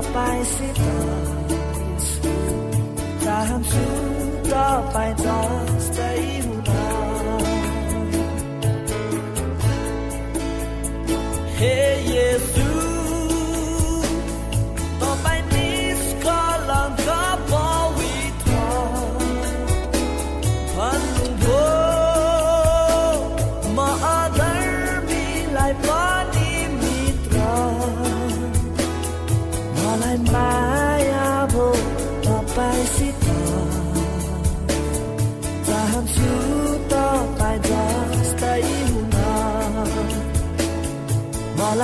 [0.00, 0.20] ่อไป
[0.54, 0.98] สิตา
[3.24, 3.90] จตามสู้
[4.52, 5.38] ต่อไปต่อ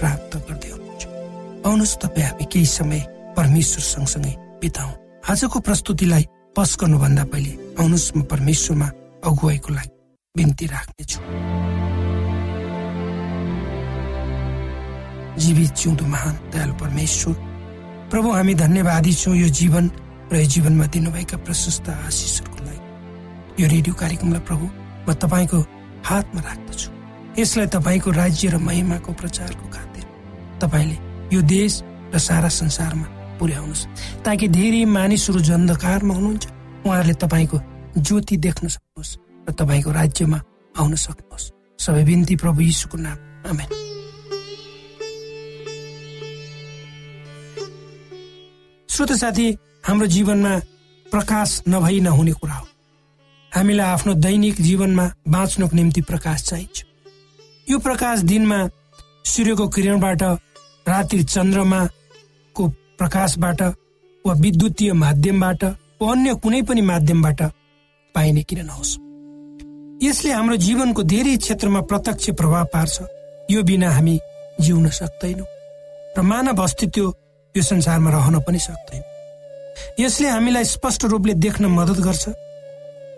[0.00, 1.04] प्राप्त गर्दै हुनुहुन्छ।
[1.66, 3.00] आउनुहोस् तपाईँ हामी केही समय
[3.36, 4.94] परमेश्वर सँगसँगै बिताउँ।
[5.30, 6.24] आजको प्रस्तुतिलाई
[6.56, 8.88] पस गर्नुभन्दा पहिले आउनुहोस् म परमेश्वरमा
[9.26, 9.92] अगुवाईको लागि
[10.34, 11.18] बिन्ती राख्नेछु।
[15.36, 17.34] जीवित जिउँदो महान दयालु परमेश्वर
[18.10, 19.84] प्रभु हामी धन्यवादी छौँ यो जीवन
[20.32, 22.82] र यो जीवनमा दिनुभएका प्रशस्त आशिषहरूको लागि।
[23.60, 24.64] यो रेडियो कार्यक्रमलाई प्रभु
[25.04, 25.58] म तपाईँको
[26.08, 26.95] हातमा राख्दछु।
[27.38, 30.04] यसलाई तपाईँको राज्य र महिमाको प्रचारको खातिर
[30.60, 30.96] तपाईँले
[31.36, 31.82] यो देश
[32.14, 33.06] र सारा संसारमा
[33.38, 33.86] पुर्याउनुहोस्।
[34.24, 36.46] ताकि धेरै मानिसहरू जो अन्धकारमा हुनुहुन्छ
[36.86, 37.60] उहाँहरूले तपाईँको
[37.98, 39.16] ज्योति देख्न सक्नुहोस्
[39.48, 40.38] र तपाईँको राज्यमा
[40.78, 43.18] आउन सक्नुहोस्। सबै बिन्ती प्रभु यीशुको नाम।
[43.50, 43.68] आमेन।
[48.88, 49.46] श्रोत साथी
[49.84, 50.58] हाम्रो जीवनमा
[51.12, 52.66] प्रकाश नभई नहुने कुरा हो।
[53.52, 56.85] हामीलाई आफ्नो दैनिक जीवनमा बाँच्नको निम्ति प्रकाश चाहिन्छ।
[57.66, 58.58] यो प्रकाश दिनमा
[59.26, 60.22] सूर्यको किरणबाट
[60.86, 62.68] रात्रि चन्द्रमाको
[62.98, 63.62] प्रकाशबाट
[64.24, 65.64] वा विद्युतीय माध्यमबाट
[66.00, 67.42] वा अन्य कुनै पनि माध्यमबाट
[68.14, 68.92] पाइने किन नहोस्
[70.02, 72.96] यसले हाम्रो जीवनको धेरै क्षेत्रमा प्रत्यक्ष प्रभाव पार्छ।
[73.50, 74.14] यो बिना हामी
[74.60, 75.46] जिउन सक्दैनौँ
[76.16, 77.02] र मानव अस्तित्व
[77.54, 79.02] यो संसारमा रहन पनि सक्दैन।
[80.00, 82.24] यसले हामीलाई स्पष्ट रूपले देख्न मद्दत गर्छ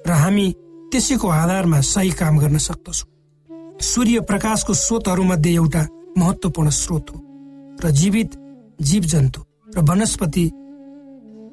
[0.08, 0.46] र हामी
[0.92, 3.17] त्यसैको आधारमा सही काम गर्न सक्दछौँ।
[3.82, 5.86] सूर्य प्रकाशको स्रोतहरूमध्ये एउटा
[6.18, 7.18] महत्वपूर्ण स्रोत हो
[7.84, 8.30] र जीवित
[8.80, 9.40] जीव जन्तु
[9.76, 10.50] र वनस्पति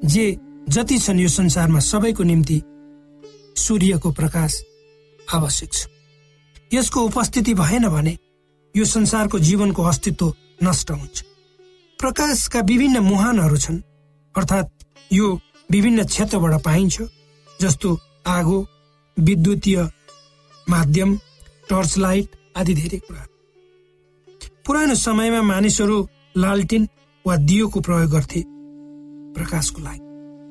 [0.04, 0.24] जे
[0.68, 2.60] जति छन् यो संसारमा सबैको निम्ति
[3.56, 4.60] सूर्यको प्रकाश
[5.18, 5.86] आवश्यक छ।
[6.74, 8.16] यसको उपस्थिति भएन भने
[8.74, 10.32] यो संसारको जीवनको अस्तित्व
[10.64, 11.22] नष्ट हुन्छ।
[11.98, 13.80] प्रकाशका विभिन्न मुहानहरू छन्
[14.34, 15.32] अर्थात् यो
[15.70, 17.02] विभिन्न क्षेत्रबाट पाइन्छ
[17.60, 18.58] जस्तो आगो
[19.16, 19.78] विद्युतीय
[20.66, 21.18] माध्यम
[21.68, 23.24] टर्च लाइट आदि धेरै कुरा।
[24.66, 25.96] पुरानो समयमा मानिसहरू
[26.36, 26.88] लालटिन
[27.24, 28.42] वा दियोको प्रयोग गर्थे
[29.34, 30.02] प्रकाशको लागि।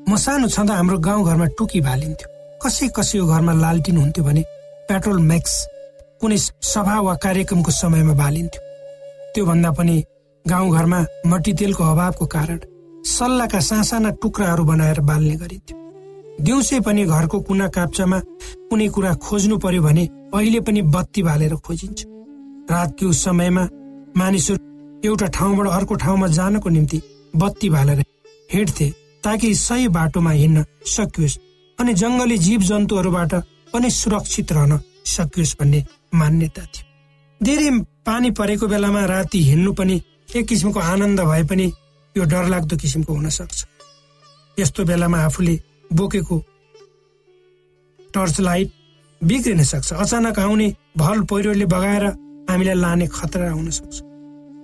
[0.10, 2.28] म सानो छँदा हाम्रो गाउँघरमा टुकी भालिन्थ्यो।
[2.64, 4.42] कसै कसैको घरमा लालटिन हुन्थ्यो भने
[4.90, 5.56] पेट्रोल म्याक्स
[6.22, 6.38] कुनै
[6.72, 8.62] सभा वा कार्यक्रमको समयमा बालिन्थ्यो
[9.34, 9.96] त्योभन्दा पनि
[10.46, 12.60] गाउँघरमा मट्टी तेलको अभावको कारण
[13.08, 15.78] सल्लाहका सासाना टुक्राहरू बनाएर बाल्ने गरिन्थ्यो।
[16.46, 18.20] दिउँसै पनि घरको कुना काप्चामा
[18.70, 20.06] कुनै कुरा खोज्नु पर्यो भने
[20.36, 22.04] अहिले पनि बत्ती बालेर खोजिन्छ।
[22.72, 23.64] रातको समयमा
[24.18, 24.60] मानिसहरू
[25.06, 27.02] एउटा ठाउँबाट अर्को ठाउँमा जानको निम्ति
[27.36, 28.04] बत्ती बालेर
[28.54, 28.88] हिँड्थे
[29.24, 31.38] ताकि सही बाटोमा हिँड्न सकियोस्
[31.80, 33.34] अनि जङ्गली जीव जन्तुहरूबाट
[33.74, 35.84] पनि सुरक्षित रहन सकियोस् भन्ने
[36.16, 36.86] मान्यता थियो।
[37.42, 37.70] धेरै
[38.06, 40.02] पानी परेको बेलामा राति हिँड्नु पनि
[40.36, 41.66] एक किसिमको आनन्द भए पनि
[42.16, 43.66] यो डरलाग्दो किसिमको हुन सक्छ
[44.58, 45.60] यस्तो बेलामा आफूले
[45.94, 46.38] बोकेको
[48.14, 48.72] टर्च लाइट
[49.26, 52.06] बिग्रिन सक्छ। अचानक आउने भल पहिरोले बगाएर
[52.50, 54.02] हामीलाई लाने खतरा हुन सक्छ।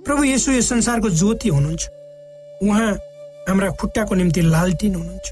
[0.05, 1.87] प्रभु यसो यो संसारको ज्योति हुनुहुन्छ।
[2.63, 2.91] उहाँ
[3.49, 5.27] हाम्रा खुट्टाको निम्ति लालटिन हुनुहुन्छ।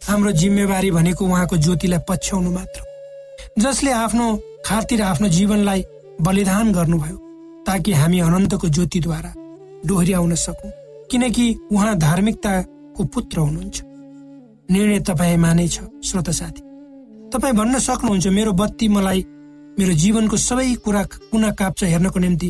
[0.00, 2.80] हाम्रो जिम्मेवारी भनेको उहाँको ज्योतिलाई पछ्याउनु मात्र
[3.58, 4.26] जसले आफ्नो
[4.66, 5.84] खातिर आफ्नो जीवनलाई
[6.20, 7.16] बलिदान गर्नुभयो
[7.66, 9.32] ताकि हामी अनन्तको ज्योतिद्वारा
[9.86, 10.70] डोहोऱ्याउन सकौँ।
[11.10, 13.82] किनकि उहाँ धार्मिकताको पुत्र हुनुहुन्छ।
[14.70, 16.67] निर्णय तपाईँमा नै छ श्रोता साथी।
[17.32, 19.20] तपाईँ भन्न सक्नुहुन्छ मेरो बत्ती मलाई
[19.78, 22.48] मेरो जीवनको सबै कुरा कुना काप्चा हेर्नको निम्ति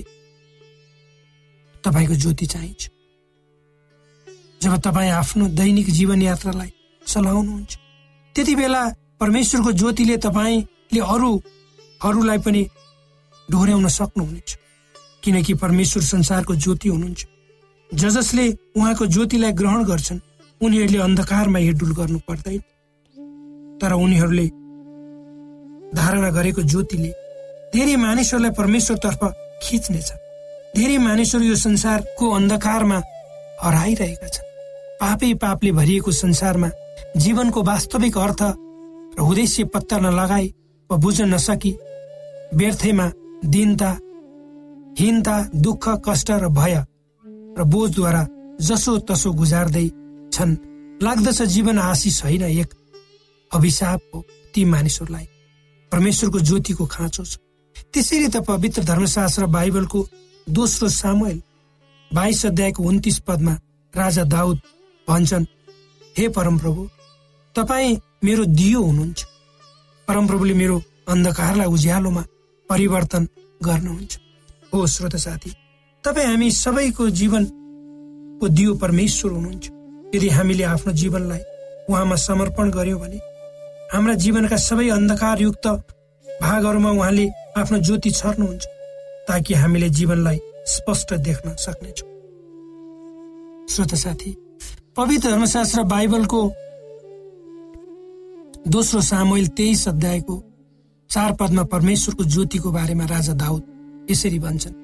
[1.84, 2.82] तपाईँको ज्योति चाहिन्छ।
[4.62, 6.70] जब तपाईँ आफ्नो दैनिक जीवन यात्रालाई
[7.06, 7.72] चलाउनुहुन्छ
[8.34, 8.82] त्यति बेला
[9.20, 12.62] परमेश्वरको ज्योतिले तपाईँले अरूहरूलाई पनि
[13.48, 14.58] डोर्याउन सक्नुहुनेछ।
[15.24, 17.26] किनकि परमेश्वर संसारको ज्योति हुनुहुन्छ।
[17.90, 20.20] ज जसले उहाँको ज्योतिलाई ग्रहण गर्छन्
[20.60, 22.60] उनीहरूले अन्धकारमा हिडुल गर्नु पर्दैन।
[23.80, 24.46] तर उनीहरूले
[25.94, 27.10] धारणा गरेको ज्योतिले
[27.72, 29.20] धेरै मानिसहरूलाई परमेश्वरतर्फ
[29.62, 30.08] खिच्नेछ।
[30.76, 32.98] धेरै मानिसहरू यो संसारको अन्धकारमा
[33.62, 34.46] हराइरहेका छन्।
[35.00, 36.68] पापै पापले भरिएको संसारमा
[37.16, 38.42] जीवनको वास्तविक अर्थ
[39.16, 40.46] र उद्देश्य पत्ता नलगाई
[40.90, 41.72] वा बुझ्न नसकी
[42.54, 43.06] व्यर्थैमा
[43.44, 43.90] दिनता
[44.98, 46.76] हिनता दुःख कष्ट र भय
[47.58, 48.22] र बोझद्वारा
[48.60, 49.86] जसो तसो गुजार्दै
[50.32, 50.56] छन्।
[51.02, 52.70] लाग्दछ जीवन आशिष होइन एक
[53.50, 55.26] अभिशाप हो ती मानिसहरूलाई।
[55.92, 57.36] परमेश्वरको ज्योतिको खाँचो छ।
[57.92, 60.00] त्यसरी त पवित्र धर्मशास्त्र बाइबलको
[60.46, 61.40] दोस्रो सामुएल
[62.10, 63.54] बाइस अध्यायको उन्तिस पदमा
[63.94, 64.58] राजा दाउद
[65.08, 65.44] भन्छन्
[66.18, 66.88] हे परमप्रभु
[67.56, 69.24] तपाईँ मेरो दियो हुनुहुन्छ।
[70.08, 70.76] परमप्रभुले मेरो
[71.08, 72.22] अन्धकारलाई उज्यालोमा
[72.68, 73.28] परिवर्तन
[73.64, 74.18] गर्नुहुन्छ।
[74.72, 75.50] हो श्रोत साथी
[76.04, 79.66] तपाईँ हामी सबैको जीवनको दियो परमेश्वर हुनुहुन्छ।
[80.14, 81.42] यदि हामीले आफ्नो जीवनलाई
[81.88, 83.18] उहाँमा समर्पण गर्यौँ भने
[83.88, 85.66] हाम्रा जीवनका सबै अन्धकारयुक्त
[86.26, 87.26] भागहरूमा उहाँले
[87.56, 88.64] आफ्नो ज्योति छर्नुहुन्छ
[89.28, 92.08] ताकि हामीले जीवनलाई स्पष्ट देख्न सक्नेछौँ।
[93.72, 94.30] श्रोत साथी
[94.96, 96.40] पवित्र धर्मशास्त्र बाइबलको
[98.68, 100.36] दोस्रो सामोइल तेइस अध्यायको
[101.10, 103.62] चार पदमा परमेश्वरको ज्योतिको बारेमा राजा दाउद
[104.10, 104.76] यसरी भन्छन्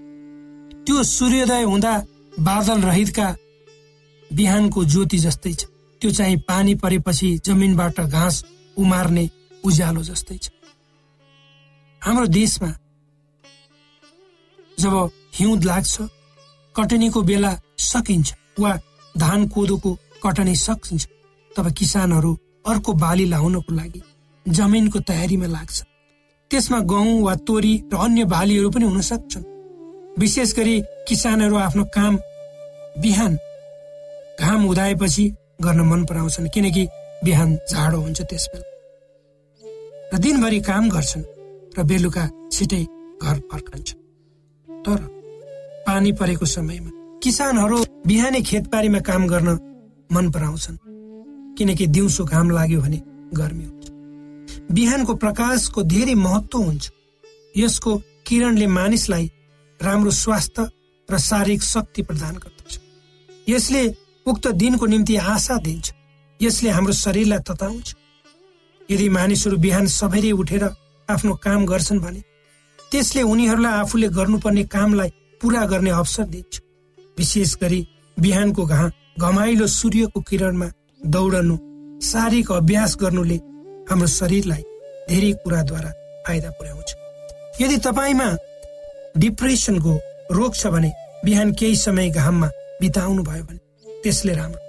[0.86, 1.94] त्यो सूर्योदय हुँदा
[2.40, 3.28] बादल रहितका
[4.30, 5.64] बिहानको ज्योति जस्तै छ।
[6.02, 8.44] त्यो चाहिँ पानी परेपछि जमिनबाट घाँस
[8.76, 9.28] उमार्ने
[9.64, 10.50] उज्यालो जस्तै छ।
[12.02, 12.70] हाम्रो देशमा
[14.78, 14.94] जब
[15.34, 15.94] हिउँद लाग्छ
[16.74, 18.72] कटनीको बेला सकिन्छ वा
[19.14, 19.90] धान कोदोको
[20.22, 21.06] कटनी सकिन्छ
[21.50, 22.32] तब किसानहरू
[22.66, 24.00] अर्को बाली लाउनको लागि
[24.46, 25.82] जमिनको तयारीमा लाग्छ।
[26.50, 29.44] त्यसमा गहुँ वा तोरी र अन्य बालीहरू पनि हुन सक्छन्।
[30.18, 30.76] विशेष गरी
[31.08, 32.18] किसानहरू आफ्नो काम
[33.02, 33.32] बिहान
[34.40, 35.24] घाम उदाएपछि
[35.62, 36.84] गर्न मन पराउँछन् किनकि
[37.24, 38.68] बिहान जाडो हुन्छ त्यस बेला
[40.12, 41.24] र दिनभरि काम गर्छन्
[41.78, 42.82] र बेलुका छिटै
[43.22, 44.00] घर फर्कन्छन्।
[44.68, 44.98] तर
[45.86, 46.90] पानी परेको समयमा
[47.22, 49.48] किसानहरू बिहानै खेतबारीमा काम गर्न
[50.12, 50.76] मन पराउँछन्।
[51.58, 53.00] किनकि दिउँसो घाम लाग्यो भने
[53.34, 53.84] गर्मी हुन्छ।
[54.72, 56.90] बिहानको प्रकाशको धेरै महत्व हुन्छ।
[57.56, 59.30] यसको किरणले मानिसलाई
[59.80, 60.68] राम्रो स्वास्थ्य
[61.08, 62.78] र शारीरिक शक्ति प्रदान गर्दछ।
[63.48, 63.82] यसले
[64.26, 65.92] उक्त दिनको निम्ति आशा दिन्छ।
[66.40, 67.94] यसले हाम्रो शरीरलाई तताउँछ।
[68.88, 70.64] यदि मानिसहरू बिहान सबैले उठेर
[71.08, 72.20] आफ्नो काम गर्छन् भने
[72.92, 75.10] त्यसले उनीहरूलाई आफूले गर्नुपर्ने कामलाई
[75.40, 76.60] पूरा गर्ने अवसर दिन्छ।
[77.18, 77.80] विशेष गरी
[78.16, 80.68] बिहानको घा घमाइलो सूर्यको किरणमा
[81.06, 81.56] दौडनु
[82.02, 83.36] शारीरिक अभ्यास गर्नुले
[83.90, 84.62] हाम्रो शरीरलाई
[85.08, 85.90] धेरै कुराद्वारा
[86.26, 86.90] फाइदा पुर्याउँछ।
[87.60, 88.28] यदि तपाईँमा
[89.18, 89.92] डिप्रेसनको
[90.32, 90.90] रोग छ भने
[91.24, 92.48] बिहान केही समय घाममा
[92.80, 93.60] बिताउनु भयो भने
[94.02, 94.63] त्यसले राम्रो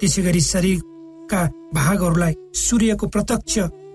[0.00, 1.40] त्यसै गरी शरीरका
[1.74, 3.54] भागहरूलाई सूर्यको प्रत्यक्ष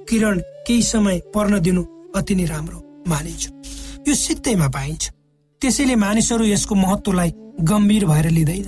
[0.09, 1.83] किरण केही समय पर्न दिनु
[2.15, 3.43] अति नै राम्रो मानिन्छ।
[4.07, 5.03] यो सित्तैमा पाइन्छ।
[5.61, 7.31] त्यसैले मानिसहरू यसको महत्वलाई
[7.69, 8.67] गम्भीर भएर लिँदैन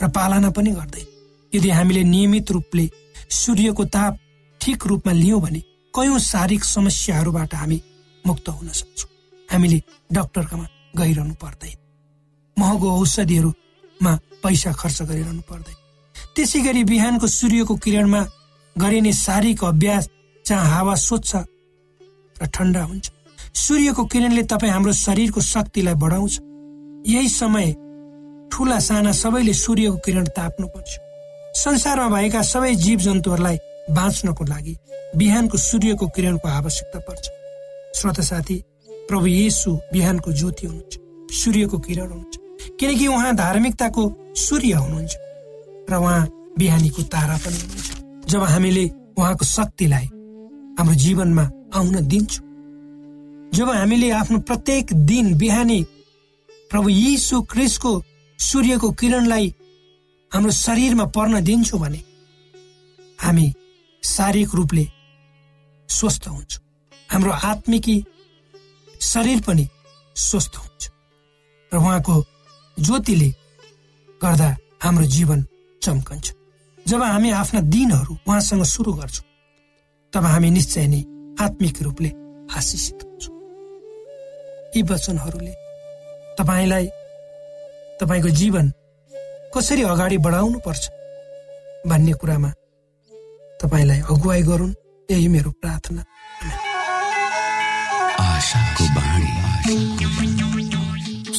[0.00, 1.06] र पालना पनि गर्दैन।
[1.52, 2.88] यदि हामीले नियमित रूपले
[3.30, 4.18] सूर्यको ताप
[4.60, 5.60] ठिक रूपमा लियौँ भने
[5.94, 7.78] कयौँ शारीरिक समस्याहरूबाट हामी
[8.24, 9.10] मुक्त हुन सक्छौँ।
[9.48, 9.78] हामीले
[10.12, 10.66] डक्टरकामा
[10.96, 11.76] गइरहनु पर्दैन।
[12.56, 14.12] महँगो औषधिहरूमा
[14.42, 15.83] पैसा खर्च गरिरहनु पर्दैन।
[16.36, 18.20] त्यसै गरी बिहानको सूर्यको किरणमा
[18.76, 20.08] गरिने शारीरिक अभ्यास
[20.46, 21.30] जहाँ हावा स्वच्छ
[22.36, 23.06] र ठन्डा हुन्छ
[23.54, 26.34] सूर्यको किरणले तपाईँ हाम्रो शरीरको शक्तिलाई बढाउँछ।
[27.06, 27.72] यही समय
[28.52, 30.90] ठुला साना सबैले सूर्यको किरण ताप्नु पर्छ।
[31.54, 33.58] संसारमा भएका सबै जीव जन्तुहरूलाई
[33.94, 34.76] बाँच्नको लागि
[35.16, 37.24] बिहानको सूर्यको किरणको आवश्यकता पर्छ।
[37.94, 38.56] श्रोत साथी
[39.08, 40.94] प्रभु येसु बिहानको ज्योति हुनुहुन्छ
[41.40, 44.02] सूर्यको किरण हुनुहुन्छ किनकि उहाँ धार्मिकताको
[44.36, 45.22] सूर्य हुनुहुन्छ।
[45.90, 48.84] र उहाँ बिहानीको तारा पनि हुनुहुन्छ। जब हामीले
[49.18, 50.06] उहाँको शक्तिलाई
[50.78, 52.44] हाम्रो जीवनमा आउन दिन्छौँ
[53.54, 55.80] जब हामीले आफ्नो प्रत्येक दिन बिहानी
[56.70, 57.92] प्रभु यीशु क्रिसको
[58.38, 59.54] सूर्यको किरणलाई
[60.32, 62.00] हाम्रो शरीरमा पर्न दिन्छौँ भने
[63.22, 63.52] हामी
[64.02, 64.86] शारीरिक रूपले
[65.88, 66.62] स्वस्थ हुन्छौँ।
[67.10, 67.96] हाम्रो आत्मिकी
[69.02, 69.68] शरीर पनि
[70.16, 70.90] स्वस्थ हुन्छ।
[71.72, 72.14] र उहाँको
[72.76, 73.28] ज्योतिले
[74.20, 74.50] गर्दा
[74.82, 75.46] हाम्रो जीवन
[75.84, 76.26] चम्कन्छ
[76.86, 79.26] जब हामी आफ्ना दिनहरू उहाँसँग सुरु गर्छौँ
[80.12, 81.00] तब हामी निश्चय नै
[81.44, 82.10] आत्मिक रूपले
[82.56, 83.34] आशिषित हुन्छौँ।
[84.76, 85.54] यी वचनहरूले
[86.38, 86.86] तपाईँलाई
[88.00, 88.72] तपाईँको जीवन
[89.54, 90.82] कसरी अगाडि बढाउनु पर्छ
[91.88, 92.50] भन्ने कुरामा
[93.60, 94.74] तपाईँलाई अगुवाई गरून्
[95.08, 96.02] यही मेरो प्रार्थना।
[98.24, 100.03] आशाको बाणी।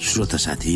[0.00, 0.74] श्रोता साथी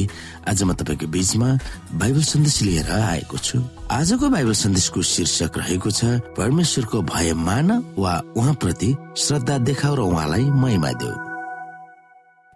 [0.48, 1.48] आज म तपाईँको बीचमा
[1.96, 3.58] बाइबल सन्देश लिएर आएको छु।
[3.90, 6.04] आजको बाइबल सन्देशको शीर्षक रहेको छ
[6.36, 11.16] परमेश्वरको भय मान वा उहाँप्रति श्रद्धा देखाउ र उहाँलाई महिमा देऊ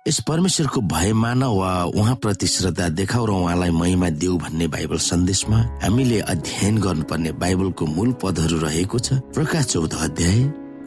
[0.06, 5.58] यस परमेश्वरको भय मान वा उहाँप्रति श्रद्धा देखाउ र उहाँलाई महिमा देऊ भन्ने बाइबल सन्देशमा
[5.82, 10.44] हामीले अध्ययन गर्नुपर्ने बाइबलको मूल पदहरू रहेको छ प्रकाश चौध अध्याय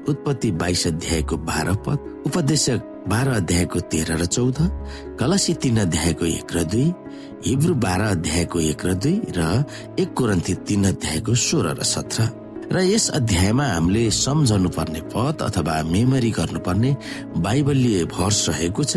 [0.10, 4.58] उत्पत्ति बाइस अध्यायको बाह्र पद उपदेशक बाह्र अध्यायको तेह्र र चौध
[5.20, 6.86] कलसी तीन अध्यायको एक र दुई
[7.46, 9.66] हिब्रू बाह्र अध्यायको एक र दुई र
[10.00, 12.30] एक कोरन्थी तीन अध्यायको सोह्र र सत्र।
[12.72, 16.92] र यस अध्यायमा हामीले सम्झनु पर्ने पद अथवा मेमोरी गर्नुपर्ने
[17.42, 18.94] बाइबलीय भर्स रहेको छ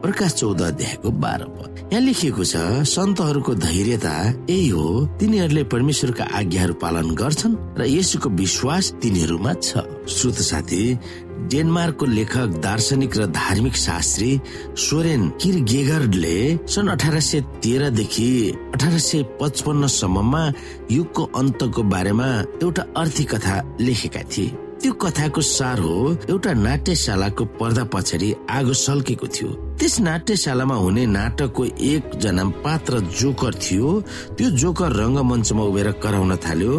[0.00, 4.14] प्रकाश चौध अध्यायको बाह्र पद। यहाँ लेखिएको छ सन्तहरूको धैर्यता
[4.48, 4.86] यही हो
[5.20, 10.82] तिनीहरूले परमेश्वरका आज्ञाहरू पालन गर्छन् र यसुको विश्वास तिनीहरूमा छ। श्रोत साथी
[11.48, 14.40] डेनमार्कको लेखक दार्शनिक र धार्मिक शास्त्री
[14.76, 18.30] सोरेन किर गेगरले सन् अठार सय तेह्रदेखि
[18.74, 20.42] अठार सय पचपन्नसम्ममा
[20.90, 22.28] युगको अन्तको बारेमा
[22.62, 29.26] एउटा अर्थी कथा लेखेका थिए। त्यो कथाको सार हो एउटा नाट्यशालाको पर्दा पछाडि आगो सल्केको
[29.26, 33.88] थियो। त्यस नाट्यशालामा हुने नाटकको एकजना पात्र जोकर थियो।
[34.36, 36.72] त्यो जोकर रङ्गमञ्चमा उभिएर कराउन थाल्यो।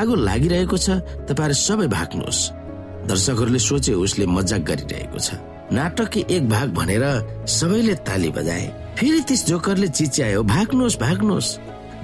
[0.00, 0.88] आगो लागिरहेको छ।
[1.28, 2.63] तपाईँहरू सबै भाग्नुहोस्।
[3.08, 5.28] दर्शकहरूले सोचे उसले मजाक गरिरहेको छ।
[5.72, 7.04] नाटकको एक भाग भनेर
[7.48, 8.66] सबैले ताली बजाए।
[8.98, 11.48] फेरि त्यस जोकरले चिच्यायो भाग्नुहोस् भाग्नुहोस्।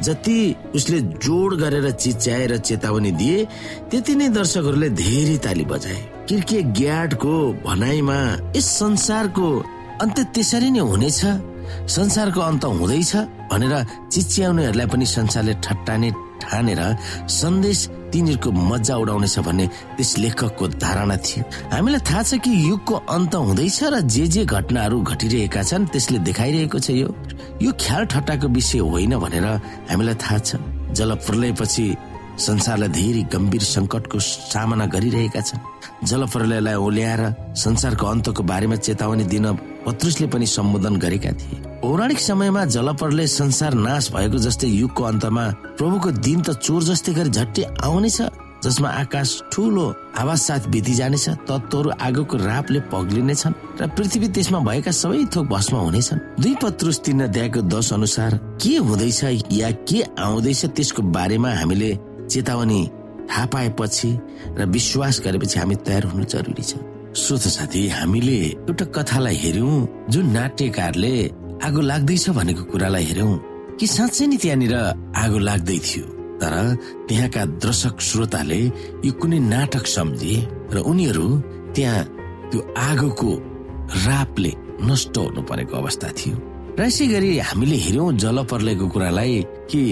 [0.00, 0.38] जति
[0.74, 3.38] उसले जोड गरेर चिच्याएर चेतावनी दिए
[3.90, 7.34] त्यति नै दर्शकहरूले धेरै ताली बजाए। किर्के ग्याडको
[7.66, 8.18] भनाइमा
[8.56, 9.48] यस संसारको
[10.00, 11.20] अन्त्य त्यसरी नै हुनेछ।
[11.86, 13.12] संसारको अन्त हुँदैछ
[13.52, 13.74] भनेर
[14.08, 16.10] चिच्याउनेहरूलाई पनि संसारले ठट्टाने
[16.42, 16.80] ठानेर
[17.28, 17.80] सन्देश
[18.12, 21.42] तिनीहरूको मजा उडाउनेछ भन्ने त्यस लेखकको धारणा थियो।
[21.73, 26.79] हामीलाई थाहा छ कि युगको अन्त हुँदैछ र जे जे घटनाहरू घटिरहेका छन् त्यसले देखाइरहेको
[26.79, 27.09] छ यो।
[27.62, 29.46] यो ख्याल ठट्टाको विषय होइन भनेर
[29.90, 30.51] हामीलाई थाहा छ।
[30.92, 31.87] जल प्रलयपछि
[32.40, 35.61] संसारलाई धेरै गम्भीर संकटको सामना गरिरहेका छन्।
[36.09, 37.23] जलप्रलयलाई ओल्याएर
[37.55, 39.46] संसारको अन्तको बारेमा चेतावनी दिन
[39.87, 45.44] पत्रुसले पनि सम्बोधन गरेका थिए। पौराणिक समयमा जलप्रलय संसार नाश भएको जस्तै युगको अन्तमा
[45.78, 48.18] प्रभुको दिन त चोर जस्तै गरी झट्टै आउनेछ
[48.64, 49.86] जसमा आकाश ठुलो
[50.20, 55.76] आवाज साथ बिति जानेछ तत्वहरू आगोको रापले पग्लिनेछन् र पृथ्वी त्यसमा भएका सबै थोक भस्म
[55.86, 59.24] हुनेछन्। दुई पत्रुस तिन अध्यायको दश अनुसार के हुँदैछ
[59.56, 61.90] या के आउँदैछ त्यसको बारेमा हामीले
[62.28, 62.80] चेतावनी
[63.30, 64.10] थाहा पाएपछि
[64.58, 66.84] र विश्वास गरेपछि हामी तयार हुनु जरुरी छ।
[67.16, 68.38] श्रोत साथी हामीले
[68.68, 71.16] एउटा कथालाई हेर्यौं जुन नाट्यकारले
[71.66, 73.33] आगो लाग्दैछ भनेको कुरालाई हेर्यौं
[73.79, 74.75] कि साँच्चै नै त्यहाँनिर
[75.23, 76.05] आगो लाग्दै थियो।
[76.40, 76.55] तर
[77.09, 78.61] त्यहाँका दर्शक श्रोताले
[79.05, 80.35] यो कुनै नाटक सम्झे
[80.75, 81.27] र उनीहरू
[81.77, 82.05] त्यहाँ
[82.51, 83.31] त्यो आगोको
[84.07, 84.53] रापले
[84.88, 86.37] नष्ट हुनु परेको अवस्था थियो।
[86.79, 89.37] र यसै गरी हामीले हेर्यौं जलप्रलयको कुरालाई
[89.70, 89.83] कि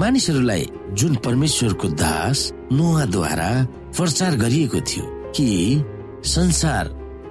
[0.00, 0.62] मानिसहरूलाई
[0.98, 2.38] जुन परमेश्वरको दास
[2.76, 3.50] नुहाद्वारा
[3.96, 5.04] प्रचार गरिएको थियो
[5.36, 5.48] कि
[6.36, 6.84] संसार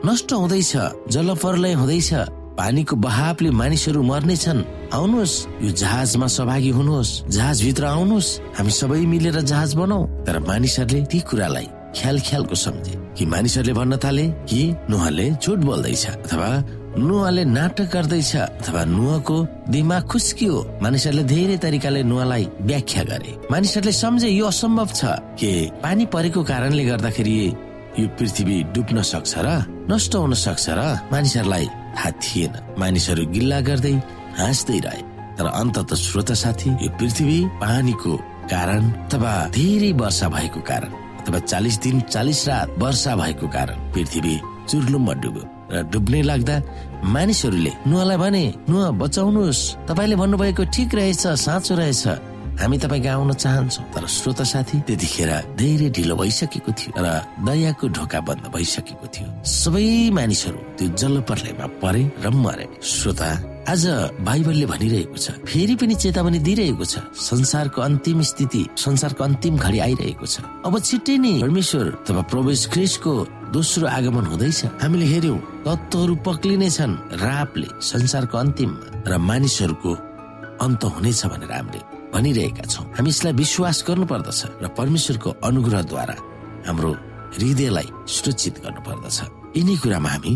[0.05, 0.73] नष्ट हुँदैछ
[1.13, 2.11] जलप्रलय हुँदैछ
[2.57, 4.59] पानीको बहावले मानिसहरू मर्नेछन्।
[4.93, 11.01] आउनुहोस् यो जहाजमा सहभागी हुनुहोस्। जहाज भित्र आउनुहोस्। हामी सबै मिलेर जहाज बनाऊ। तर मानिसहरूले
[11.11, 16.49] ती कुरालाई ख्याल ख्यालको सम्झे। कि मानिसहरूले भन्न थाले कि नुहाले झुट बोल्दैछ अथवा
[16.97, 19.37] नुहाले नाटक गर्दैछ अथवा नुहाको
[19.69, 25.01] दिमाग खुस्कियो। मानिसहरूले धेरै तरिकाले नुहालाई व्याख्या गरे। मानिसहरूले सम्झे यो असम्भव छ
[25.39, 25.51] कि
[25.83, 27.35] पानी परेको कारणले गर्दाखेरि
[27.99, 29.47] यो पृथ्वी डुब्न सक्छ र
[29.91, 33.95] नष्ट हुन सक्छ र मानिसहरूलाई थाहा थिएन। मानिसहरू गिल्ला गर्दै
[34.39, 35.01] हाँस्दै रहे।
[35.37, 38.13] तर अन्तत श्रोता साथी यो पृथ्वी पानीको
[38.51, 44.35] कारण अथवा धेरै वर्षा भएको कारण अथवा चालिस दिन चालिस रात वर्षा भएको कारण पृथ्वी
[44.69, 46.55] चुर्लुममा डुब्यो। र डुब्ने लाग्दा
[47.09, 52.03] मानिसहरूले नुहालाई भने नुहा बचाउनुहोस्। तपाईँले भन्नुभएको ठिक रहेछ साँचो रहेछ।
[52.55, 57.07] हामी तपाईँको आउन चाहन्छौँ तर श्रोता साथी त्यतिखेर धेरै ढिलो भइसकेको थियो र
[57.43, 63.29] दयाको ढोका बन्द भइसकेको थियो। सबै मानिसहरू त्यो जलप्रलयमा परे र मरे। श्रोता
[63.67, 63.83] आज
[64.23, 70.25] बाइबलले भनिरहेको छ फेरि पनि चेतावनी दिइरहेको छ संसारको अन्तिम स्थिति संसारको अन्तिम घडी आइरहेको
[70.25, 73.13] छ। अब छिट्टै नै परमेश्वर अथवा प्रवेश ख्रिसको
[73.51, 79.91] दोस्रो आगमन हुँदैछ। हामीले हेर्यौं तत्वहरू पक्लिने छन् रापले संसारको अन्तिममा र मानिसहरूको
[80.63, 81.81] अन्त हुनेछ भनेर हामीले
[82.15, 86.15] भनिरहेका छौँ। हामी यसलाई विश्वास गर्नु पर्दछ र परमेश्वरको अनुग्रहद्वारा
[86.67, 86.91] हाम्रो
[87.35, 89.17] हृदयलाई सुरक्षित गर्नु पर्दछ
[89.57, 90.33] यिनै कुरामा हामी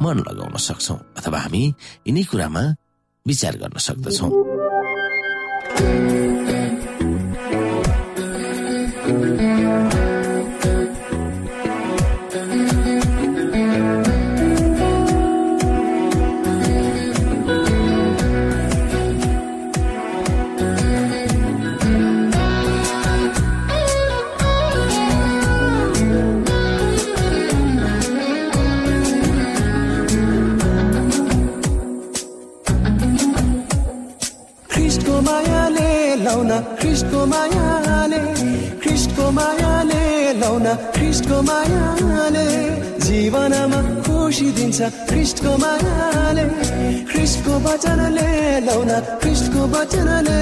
[0.00, 1.62] मन लगाउन सक्छौ अथवा हामी
[2.08, 2.62] यिनै कुरामा
[3.26, 4.28] विचार गर्न सक्दछौ।
[41.52, 42.48] मायाले
[43.04, 46.44] जीवनमा खुसी दिन्छ। ख्रिस्टको मायाले
[47.12, 48.28] ख्रिस्टको वचनले
[48.66, 48.90] लाउन
[49.22, 50.40] ख्रिस्टको वचनले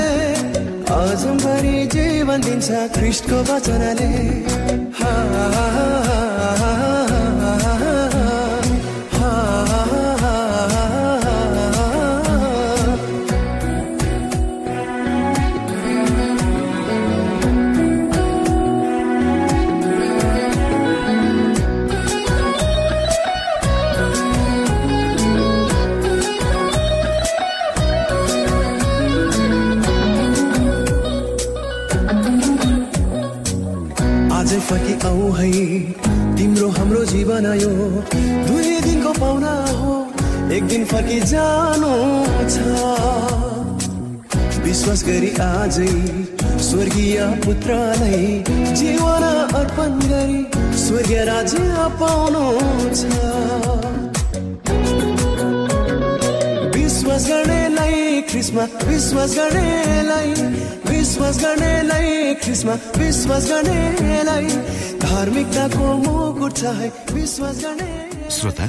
[0.91, 4.11] अजम्भरि जीवन दिन्छ। ख्रिस्टको वचनले।
[4.99, 5.13] हा,
[41.11, 41.95] फर्की जानु
[42.55, 42.57] छ
[44.65, 45.91] विश्वास गरी आजै
[46.63, 48.27] स्वर्गीय पुत्रलाई
[48.81, 49.25] जीवन
[49.61, 50.41] अर्पण गरी
[50.83, 52.45] स्वर्गीय राज्य पाउनु
[52.99, 53.03] छ।
[56.77, 60.31] विश्वास गर्नेलाई ख्रिस्मा विश्वास गर्नेलाई
[60.91, 64.47] विश्वास गर्नेलाई ख्रिस्मा विश्वास गर्नेलाई
[65.07, 67.91] धार्मिकताको मुकुट छ है विश्वास गर्ने
[68.39, 68.69] श्रोता